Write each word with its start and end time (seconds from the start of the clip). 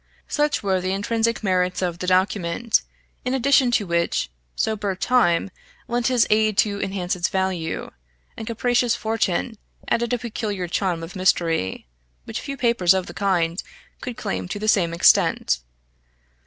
Such 0.27 0.63
were 0.63 0.81
the 0.81 0.93
intrinsic 0.93 1.43
merits 1.43 1.79
of 1.83 1.99
the 1.99 2.07
document, 2.07 2.81
in 3.23 3.35
addition 3.35 3.69
to 3.73 3.85
which, 3.85 4.31
sober 4.55 4.95
Time 4.95 5.51
lent 5.87 6.07
his 6.07 6.25
aid 6.31 6.57
to 6.57 6.81
enhance 6.81 7.15
its 7.15 7.27
value, 7.29 7.91
and 8.35 8.47
capricious 8.47 8.95
Fortune 8.95 9.59
added 9.87 10.11
a 10.11 10.17
peculiar 10.17 10.67
charm 10.67 11.03
of 11.03 11.15
mystery, 11.15 11.85
which 12.23 12.41
few 12.41 12.57
papers 12.57 12.95
of 12.95 13.05
the 13.05 13.13
kind 13.13 13.61
could 14.01 14.17
claim 14.17 14.47
to 14.47 14.57
the 14.57 14.67
same 14.67 14.91
extent. 14.91 15.59